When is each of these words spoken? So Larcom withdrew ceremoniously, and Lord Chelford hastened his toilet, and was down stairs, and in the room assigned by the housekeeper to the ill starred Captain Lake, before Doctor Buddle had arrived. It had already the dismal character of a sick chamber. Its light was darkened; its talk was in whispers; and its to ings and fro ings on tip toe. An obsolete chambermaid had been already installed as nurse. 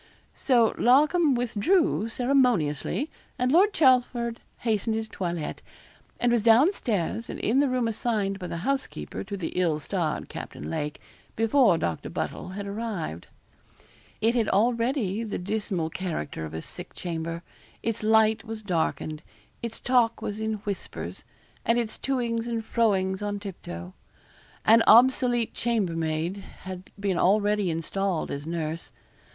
So 0.33 0.73
Larcom 0.79 1.35
withdrew 1.35 2.09
ceremoniously, 2.09 3.11
and 3.37 3.51
Lord 3.51 3.71
Chelford 3.71 4.39
hastened 4.61 4.95
his 4.95 5.07
toilet, 5.07 5.61
and 6.19 6.31
was 6.31 6.41
down 6.41 6.73
stairs, 6.73 7.29
and 7.29 7.39
in 7.39 7.59
the 7.59 7.69
room 7.69 7.87
assigned 7.87 8.39
by 8.39 8.47
the 8.47 8.57
housekeeper 8.65 9.23
to 9.23 9.37
the 9.37 9.49
ill 9.49 9.79
starred 9.79 10.27
Captain 10.27 10.71
Lake, 10.71 10.99
before 11.35 11.77
Doctor 11.77 12.09
Buddle 12.09 12.49
had 12.57 12.65
arrived. 12.65 13.27
It 14.21 14.33
had 14.33 14.49
already 14.49 15.21
the 15.21 15.37
dismal 15.37 15.91
character 15.91 16.45
of 16.45 16.55
a 16.55 16.63
sick 16.63 16.95
chamber. 16.95 17.43
Its 17.83 18.01
light 18.01 18.43
was 18.43 18.63
darkened; 18.63 19.21
its 19.61 19.79
talk 19.79 20.19
was 20.19 20.39
in 20.39 20.53
whispers; 20.65 21.25
and 21.63 21.77
its 21.77 21.99
to 21.99 22.19
ings 22.19 22.47
and 22.47 22.65
fro 22.65 22.95
ings 22.95 23.21
on 23.21 23.39
tip 23.39 23.61
toe. 23.61 23.93
An 24.65 24.81
obsolete 24.87 25.53
chambermaid 25.53 26.37
had 26.61 26.89
been 26.99 27.19
already 27.19 27.69
installed 27.69 28.31
as 28.31 28.47
nurse. 28.47 28.91